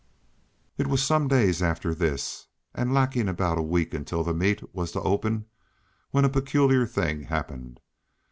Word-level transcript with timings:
It 0.79 0.87
was 0.87 1.03
some 1.03 1.27
days 1.27 1.61
after 1.61 1.93
this, 1.93 2.47
and 2.73 2.91
lacking 2.91 3.29
about 3.29 3.59
a 3.59 3.61
week 3.61 3.93
until 3.93 4.23
the 4.23 4.33
meet 4.33 4.73
was 4.73 4.91
to 4.93 5.01
open, 5.01 5.45
when 6.09 6.25
a 6.25 6.27
peculiar 6.29 6.87
thing 6.87 7.21
happened. 7.25 7.79